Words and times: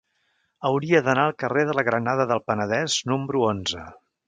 Hauria 0.69 1.01
d'anar 1.07 1.25
al 1.25 1.35
carrer 1.43 1.67
de 1.71 1.77
la 1.81 1.85
Granada 1.91 2.27
del 2.33 2.43
Penedès 2.49 2.99
número 3.13 3.47
onze. 3.53 3.87